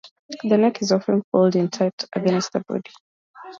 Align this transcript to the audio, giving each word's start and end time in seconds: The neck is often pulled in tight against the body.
The 0.43 0.57
neck 0.57 0.81
is 0.81 0.91
often 0.91 1.21
pulled 1.31 1.55
in 1.55 1.69
tight 1.69 2.05
against 2.15 2.53
the 2.53 2.63
body. 2.67 2.89